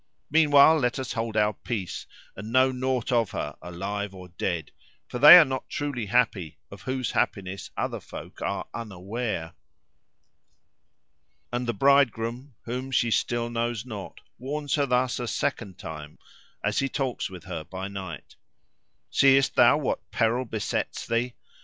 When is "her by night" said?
17.43-18.37